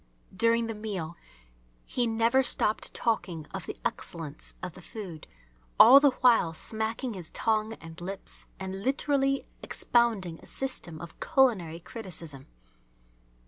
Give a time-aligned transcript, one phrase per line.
[0.35, 1.15] During the meal
[1.85, 5.27] he never stopped talking of the excellence of the food,
[5.79, 11.79] all the while smacking his tongue and lips, and literally expounding a system of culinary
[11.79, 12.47] criticism.